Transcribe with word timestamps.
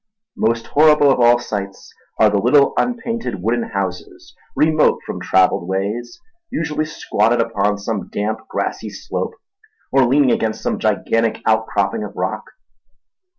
Most 0.35 0.65
horrible 0.65 1.11
of 1.11 1.19
all 1.19 1.37
sights 1.37 1.93
are 2.19 2.31
the 2.31 2.39
little 2.39 2.73
unpainted 2.75 3.43
wooden 3.43 3.61
houses 3.61 4.35
remote 4.55 4.99
from 5.05 5.21
travelled 5.21 5.67
ways, 5.67 6.19
usually 6.49 6.85
squatted 6.85 7.39
upon 7.39 7.77
some 7.77 8.07
damp, 8.09 8.39
grassy 8.47 8.89
slope 8.89 9.35
or 9.91 10.05
leaning 10.07 10.31
against 10.31 10.63
some 10.63 10.79
gigantic 10.79 11.37
outcropping 11.45 12.03
of 12.03 12.15
rock. 12.15 12.45